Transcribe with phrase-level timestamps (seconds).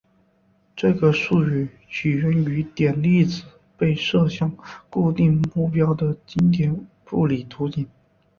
[0.75, 3.43] 这个术语起源于点粒子
[3.77, 4.51] 被射向
[4.89, 6.75] 固体目标的经典
[7.11, 7.85] 物理图景。